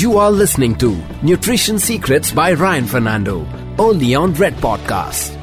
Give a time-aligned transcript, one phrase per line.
[0.00, 3.46] You are listening to Nutrition Secrets by Ryan Fernando,
[3.78, 5.36] only on Red Podcast.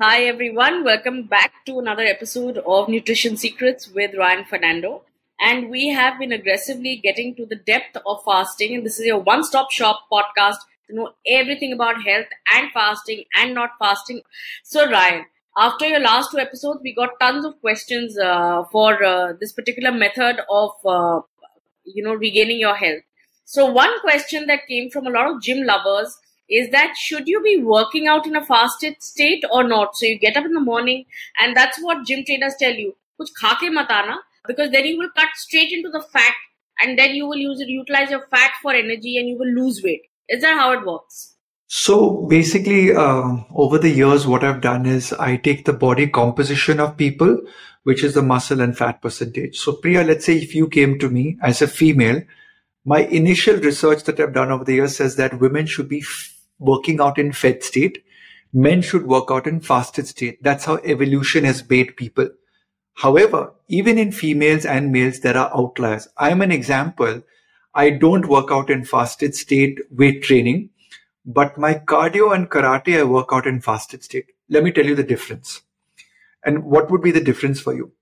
[0.00, 5.02] Hi everyone, welcome back to another episode of Nutrition Secrets with Ryan Fernando.
[5.38, 9.18] And we have been aggressively getting to the depth of fasting, and this is your
[9.18, 10.56] one stop shop podcast
[10.88, 14.22] to know everything about health and fasting and not fasting.
[14.64, 15.26] So, Ryan,
[15.58, 19.92] after your last two episodes, we got tons of questions uh, for uh, this particular
[19.92, 21.20] method of, uh,
[21.84, 23.02] you know, regaining your health.
[23.52, 26.16] So, one question that came from a lot of gym lovers
[26.48, 29.96] is that should you be working out in a fasted state or not?
[29.96, 31.06] So, you get up in the morning,
[31.40, 32.94] and that's what gym trainers tell you.
[33.20, 36.34] Kuch khake matana, because then you will cut straight into the fat,
[36.80, 39.82] and then you will use it, utilize your fat for energy, and you will lose
[39.82, 40.02] weight.
[40.28, 41.34] Is that how it works?
[41.66, 46.78] So basically, uh, over the years, what I've done is I take the body composition
[46.78, 47.36] of people,
[47.82, 49.58] which is the muscle and fat percentage.
[49.58, 52.22] So Priya, let's say if you came to me as a female,
[52.84, 56.34] my initial research that I've done over the years says that women should be f-
[56.58, 58.04] working out in fed state.
[58.52, 60.42] Men should work out in fasted state.
[60.42, 62.30] That's how evolution has made people.
[62.94, 66.08] However, even in females and males, there are outliers.
[66.16, 67.22] I'm an example.
[67.74, 70.70] I don't work out in fasted state weight training
[71.24, 74.26] but my cardio and karate, I work out in fasted state.
[74.48, 75.62] Let me tell you the difference.
[76.44, 77.92] And what would be the difference for you?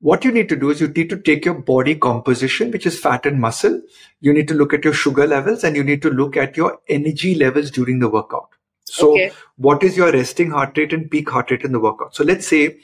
[0.00, 3.00] What you need to do is you need to take your body composition, which is
[3.00, 3.82] fat and muscle.
[4.20, 6.78] You need to look at your sugar levels and you need to look at your
[6.88, 8.50] energy levels during the workout.
[8.84, 9.32] So Okay.
[9.56, 12.14] what is your resting heart rate and peak heart rate in the workout?
[12.14, 12.78] So let's say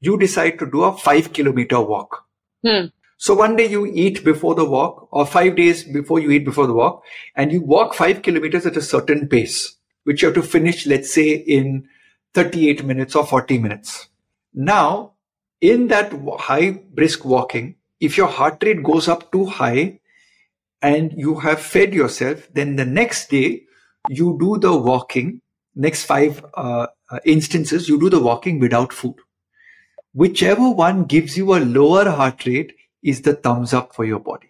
[0.00, 2.24] you decide to do a five kilometer walk.
[2.64, 2.86] Hmm.
[3.16, 6.66] So one day you eat before the walk or five days before you eat before
[6.68, 7.02] the walk
[7.34, 11.12] and you walk five kilometers at a certain pace, which you have to finish, let's
[11.12, 11.88] say in
[12.34, 14.08] 38 minutes or 40 minutes.
[14.54, 15.14] Now,
[15.60, 20.00] in that high brisk walking, if your heart rate goes up too high
[20.82, 23.64] and you have fed yourself, then the next day
[24.08, 25.40] you do the walking,
[25.74, 29.16] next five uh, uh, instances, you do the walking without food.
[30.12, 34.48] Whichever one gives you a lower heart rate is the thumbs up for your body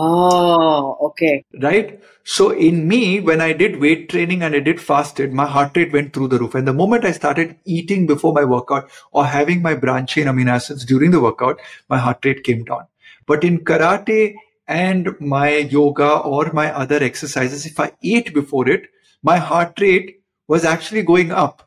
[0.00, 1.44] Oh, okay.
[1.62, 5.76] right so in me when i did weight training and i did fasted my heart
[5.78, 9.24] rate went through the roof and the moment i started eating before my workout or
[9.24, 12.84] having my branch chain amino acids during the workout my heart rate came down
[13.26, 14.34] but in karate
[14.68, 18.86] and my yoga or my other exercises if i ate before it
[19.22, 21.64] my heart rate was actually going up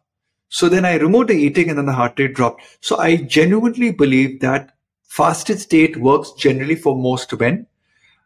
[0.53, 2.61] so then I removed the eating and then the heart rate dropped.
[2.81, 7.67] So I genuinely believe that fasted state works generally for most men.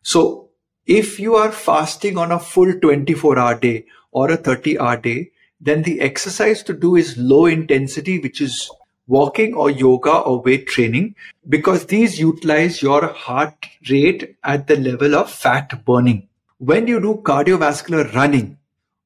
[0.06, 0.50] So
[0.86, 5.32] if you are fasting on a full 24 hour day or a 30 hour day,
[5.60, 8.70] then the exercise to do is low intensity, which is
[9.08, 11.16] walking or yoga or weight training,
[11.50, 16.28] because these utilize your heart rate at the level of fat burning.
[16.60, 18.60] When you do cardiovascular running,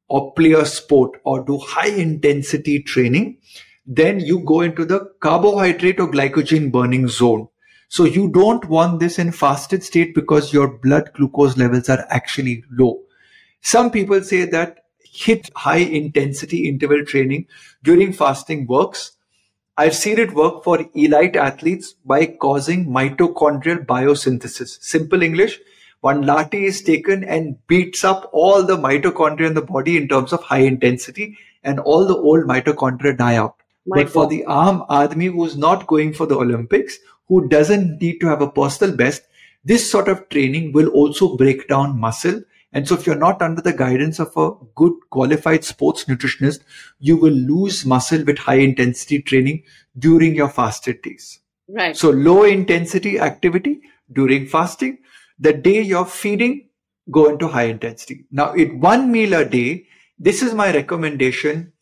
[0.09, 3.37] or play a sport or do high intensity training,
[3.85, 7.47] then you go into the carbohydrate or glycogen burning zone.
[7.89, 12.63] So you don't want this in fasted state because your blood glucose levels are actually
[12.71, 13.01] low.
[13.61, 17.47] Some people say that hit high intensity interval training
[17.83, 19.13] during fasting works.
[19.75, 24.81] I've seen it work for elite athletes by causing mitochondrial biosynthesis.
[24.83, 25.59] Simple English,
[26.01, 30.31] one latte is taken and beats up all the mitochondria in the body in terms
[30.31, 33.55] of high intensity and all the old mitochondria die out.
[33.87, 36.99] My but for the arm admi who's not going for the Olympics,
[37.29, 39.21] who doesn't need to have a personal best,
[39.63, 42.41] this sort of training will also break down muscle.
[42.73, 46.61] And so if you're not under the guidance of a good qualified sports nutritionist,
[46.99, 49.63] you will lose muscle with high intensity training
[49.97, 51.39] during your fasted days.
[51.67, 51.95] Right.
[51.95, 54.99] So low intensity activity during fasting.
[55.39, 56.69] The day you're feeding,
[57.11, 58.25] go into high intensity.
[58.31, 59.85] Now, at one meal a day,
[60.17, 61.73] this is my recommendation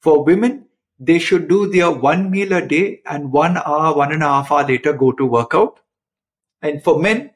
[0.00, 0.66] for women.
[0.98, 4.50] They should do their one meal a day and one hour, one and a half
[4.50, 5.80] hour later go to workout.
[6.62, 7.32] And for men,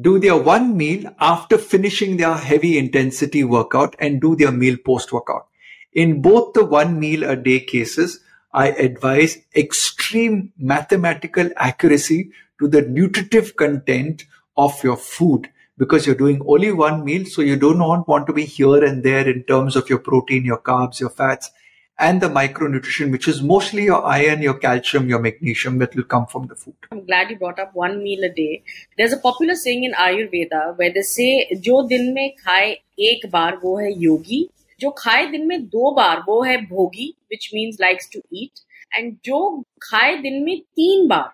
[0.00, 5.12] do their one meal after finishing their heavy intensity workout and do their meal post
[5.12, 5.48] workout.
[5.92, 8.20] In both the one meal a day cases,
[8.52, 12.30] I advise extreme mathematical accuracy
[12.60, 14.24] to the nutritive content
[14.56, 15.48] of your food
[15.78, 17.24] because you're doing only one meal.
[17.24, 20.44] So you do not want to be here and there in terms of your protein,
[20.44, 21.50] your carbs, your fats,
[21.99, 26.25] and the micronutrition, which is mostly your iron, your calcium, your magnesium that will come
[26.25, 26.75] from the food.
[26.91, 28.63] I'm glad you brought up one meal a day.
[28.97, 32.71] There's a popular saying in Ayurveda where they say जो दिन में खाए
[33.11, 34.47] एक बार वो है योगी
[34.79, 38.65] जो खाए दिन में दो बार वो है भोगी which means likes to eat
[38.97, 39.39] and जो
[39.83, 41.31] खाए दिन में तीन बार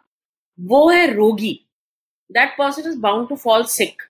[0.60, 1.60] वो है रोगी
[2.30, 4.10] that person is bound to fall sick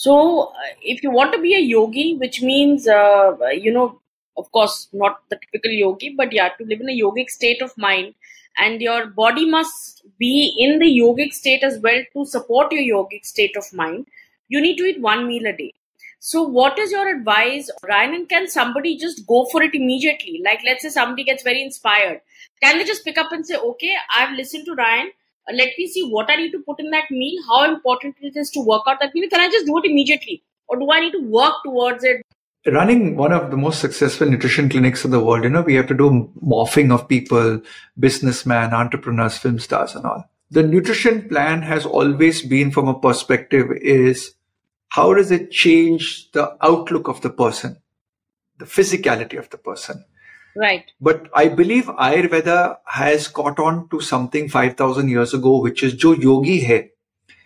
[0.00, 4.00] So, uh, if you want to be a yogi, which means, uh, you know,
[4.37, 7.77] of course, not the typical yogi, but yeah, to live in a yogic state of
[7.77, 8.13] mind,
[8.57, 13.25] and your body must be in the yogic state as well to support your yogic
[13.25, 14.07] state of mind,
[14.47, 15.73] you need to eat one meal a day.
[16.19, 18.13] So, what is your advice, Ryan?
[18.15, 20.41] And can somebody just go for it immediately?
[20.43, 22.21] Like, let's say somebody gets very inspired.
[22.61, 25.11] Can they just pick up and say, okay, I've listened to Ryan.
[25.51, 28.49] Let me see what I need to put in that meal, how important it is
[28.51, 29.29] to work out that meal.
[29.29, 30.41] Can I just do it immediately?
[30.69, 32.25] Or do I need to work towards it
[32.65, 35.87] running one of the most successful nutrition clinics in the world, you know, we have
[35.87, 37.61] to do morphing of people,
[37.99, 40.29] businessmen, entrepreneurs, film stars and all.
[40.49, 44.35] The nutrition plan has always been from a perspective is
[44.89, 47.81] how does it change the outlook of the person,
[48.59, 50.05] the physicality of the person?
[50.55, 50.85] Right.
[51.01, 56.13] But I believe Ayurveda has caught on to something 5,000 years ago, which is Jo
[56.13, 56.89] Yogi Hai.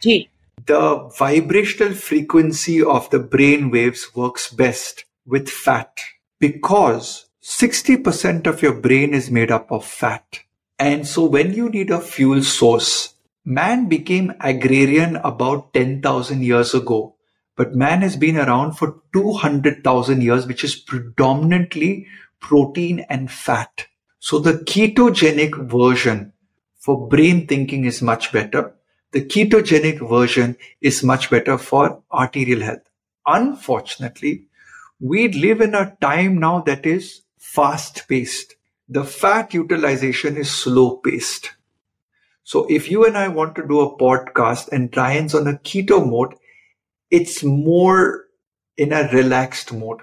[0.01, 0.29] Ji.
[0.65, 5.99] The vibrational frequency of the brain waves works best with fat
[6.39, 10.39] because 60% of your brain is made up of fat.
[10.79, 13.13] And so when you need a fuel source,
[13.45, 17.15] man became agrarian about 10,000 years ago,
[17.55, 22.07] but man has been around for 200,000 years, which is predominantly
[22.39, 23.87] protein and fat.
[24.19, 26.33] So the ketogenic version
[26.79, 28.73] for brain thinking is much better.
[29.11, 32.89] The ketogenic version is much better for arterial health.
[33.25, 34.47] Unfortunately,
[34.99, 38.55] we live in a time now that is fast paced.
[38.89, 41.51] The fat utilization is slow paced.
[42.43, 46.09] So if you and I want to do a podcast and Ryan's on a keto
[46.09, 46.35] mode,
[47.11, 48.25] it's more
[48.77, 49.99] in a relaxed mode.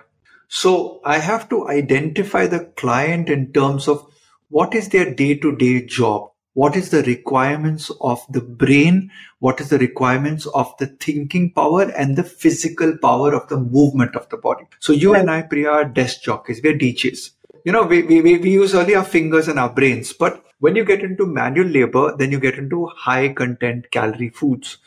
[0.49, 4.07] So I have to identify the client in terms of
[4.49, 6.31] what is their day to day job?
[6.55, 9.11] What is the requirements of the brain?
[9.41, 14.17] What is the requirements of the thinking power and the physical power of the movement
[14.17, 14.65] of the body?
[14.81, 16.61] So you and i priya are desk jockeys.
[16.63, 17.31] We're djs
[17.65, 20.85] you know we, we, we use only our fingers and our brains but when you
[20.85, 24.79] get into manual labor then you get into high content calorie foods.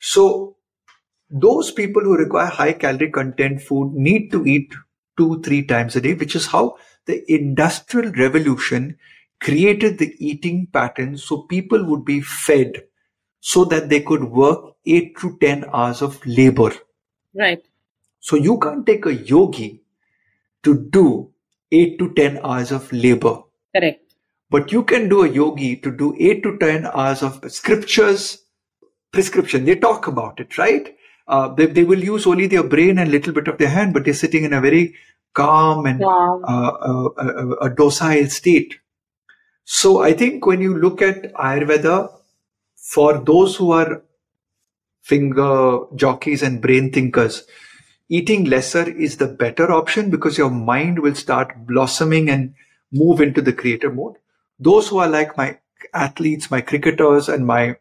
[0.00, 0.56] So
[1.30, 4.74] those people who require high calorie content food need to eat
[5.16, 6.76] two three times a day which is how
[7.06, 8.98] the industrial revolution
[9.40, 12.84] created the eating pattern so people would be fed
[13.40, 16.72] so that they could work 8 to 10 hours of labor.
[17.34, 17.64] Right.
[18.20, 19.82] So you can't take a yogi
[20.62, 21.32] to do
[21.70, 23.42] 8 to 10 hours of labor.
[23.74, 24.14] Correct.
[24.50, 28.44] But you can do a yogi to do 8 to 10 hours of scriptures,
[29.12, 29.64] prescription.
[29.64, 30.96] They talk about it, right?
[31.28, 34.04] Uh, they, they will use only their brain and little bit of their hand, but
[34.04, 34.94] they're sitting in a very
[35.34, 36.40] calm and wow.
[36.46, 38.78] uh, a, a docile state.
[39.68, 42.12] So I think when you look at Ayurveda,
[42.76, 44.02] for those who are
[45.02, 47.44] finger jockeys and brain thinkers,
[48.08, 52.54] eating lesser is the better option because your mind will start blossoming and
[52.92, 54.14] move into the creator mode.
[54.60, 55.58] Those who are like my
[55.92, 57.74] athletes, my cricketers, and my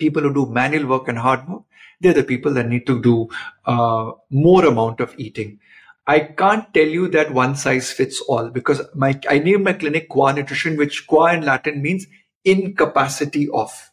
[0.00, 1.62] people who do manual work and hard work,
[2.00, 3.28] they're the people that need to do
[3.66, 5.60] uh, more amount of eating.
[6.06, 10.08] I can't tell you that one size fits all because my I name my clinic
[10.10, 12.06] Qua Nutrition, which Qua in Latin means
[12.44, 13.90] incapacity of.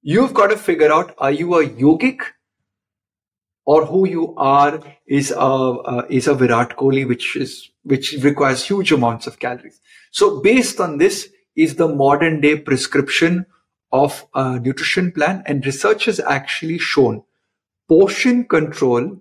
[0.00, 2.20] You've got to figure out are you a yogic
[3.66, 8.64] or who you are is a uh, is a Virat Kohli, which is which requires
[8.64, 9.80] huge amounts of calories.
[10.10, 13.44] So based on this is the modern day prescription
[13.92, 17.22] of a nutrition plan, and research has actually shown
[17.86, 19.20] portion control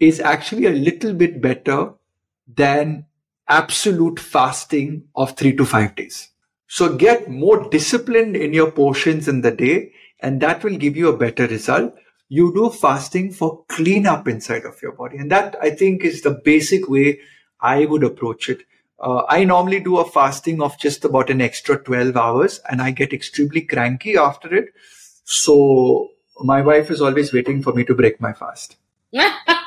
[0.00, 1.92] is actually a little bit better
[2.48, 3.06] than
[3.48, 6.30] absolute fasting of three to five days.
[6.66, 11.08] So get more disciplined in your portions in the day, and that will give you
[11.08, 11.94] a better result.
[12.28, 15.18] You do fasting for cleanup inside of your body.
[15.18, 17.18] And that I think is the basic way
[17.60, 18.62] I would approach it.
[19.00, 22.92] Uh, I normally do a fasting of just about an extra 12 hours and I
[22.92, 24.66] get extremely cranky after it.
[25.24, 28.76] So my wife is always waiting for me to break my fast.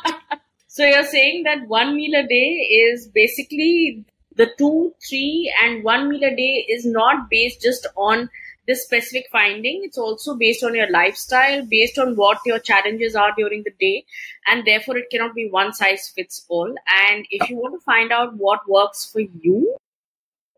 [0.75, 2.48] So you're saying that one meal a day
[2.84, 4.03] is basically
[4.36, 8.27] the two, three, and one meal a day is not based just on
[8.68, 9.82] this specific finding.
[9.84, 14.03] It's also based on your lifestyle, based on what your challenges are during the day,
[14.48, 16.74] and therefore it cannot be one size fits all.
[17.06, 19.77] And if you want to find out what works for you,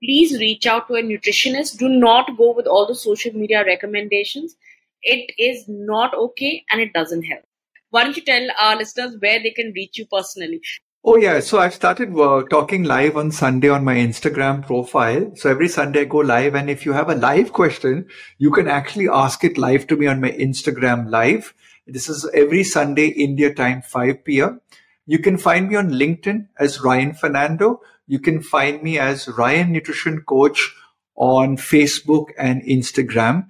[0.01, 1.77] please reach out to a nutritionist.
[1.77, 4.55] Do not go with all the social media recommendations.
[5.01, 7.43] It is not okay and it doesn't help
[7.95, 10.59] why don't you tell our listeners where they can reach you personally?
[11.05, 15.31] Oh yeah, so I've started uh, talking live on Sunday on my Instagram profile.
[15.35, 18.67] So every Sunday I go live, and if you have a live question, you can
[18.67, 21.53] actually ask it live to me on my Instagram live.
[21.87, 24.59] This is every Sunday, India time, 5 p.m.
[25.05, 27.79] You can find me on LinkedIn as Ryan Fernando.
[28.07, 30.75] You can find me as Ryan Nutrition Coach
[31.15, 33.47] on Facebook and Instagram.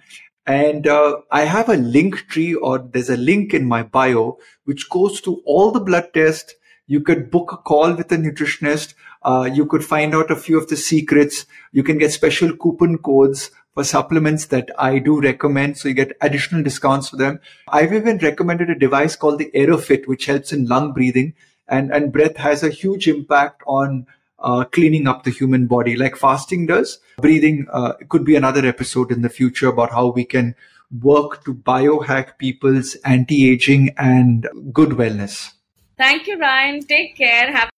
[0.48, 4.90] And uh, I have a link tree or there's a link in my bio which
[4.90, 6.54] goes to all the blood tests.
[6.88, 8.94] You could book a call with a nutritionist.
[9.24, 11.48] Uh, you could find out a few of the secrets.
[11.72, 15.78] You can get special coupon codes for supplements that I do recommend.
[15.78, 17.40] So you get additional discounts for them.
[17.68, 21.34] I've even recommended a device called the Airofit, which helps in lung breathing
[21.68, 24.06] and, and breath has a huge impact on
[24.40, 27.00] uh, cleaning up the human body like fasting does.
[27.18, 30.56] Breathing uh, could be another episode in the future about how we can
[31.02, 35.52] work to biohack people's anti-aging and good wellness.
[35.98, 36.82] Thank you, Ryan.
[36.82, 37.52] Take care.
[37.52, 37.70] Have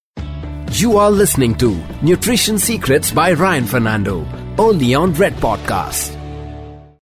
[0.74, 4.28] you are listening to Nutrition Secrets by Ryan Fernando,
[4.60, 6.17] only on Red Podcast.